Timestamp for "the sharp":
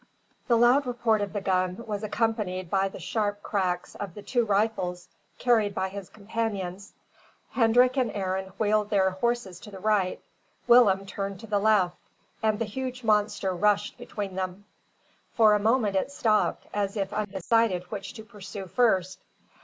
2.89-3.43